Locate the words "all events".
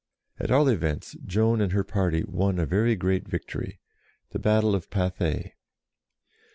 0.49-1.15